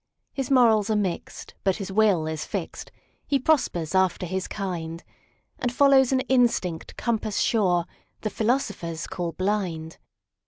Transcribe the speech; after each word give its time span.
His 0.33 0.49
morals 0.49 0.89
are 0.89 0.95
mixed, 0.95 1.53
but 1.63 1.75
his 1.75 1.91
will 1.91 2.25
is 2.25 2.43
fixed; 2.43 2.91
He 3.27 3.37
prospers 3.37 3.93
after 3.93 4.25
his 4.25 4.47
kind, 4.47 5.03
And 5.59 5.71
follows 5.71 6.11
an 6.11 6.21
instinct, 6.21 6.97
compass 6.97 7.37
sure, 7.37 7.85
The 8.21 8.31
philosophers 8.31 9.05
call 9.05 9.33
blind. 9.33 9.99